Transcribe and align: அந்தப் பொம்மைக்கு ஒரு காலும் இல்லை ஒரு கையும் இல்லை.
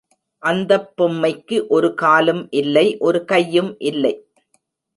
அந்தப் 0.43 0.93
பொம்மைக்கு 0.97 1.67
ஒரு 1.67 1.93
காலும் 1.93 2.47
இல்லை 2.51 2.97
ஒரு 2.99 3.25
கையும் 3.25 3.75
இல்லை. 3.83 4.13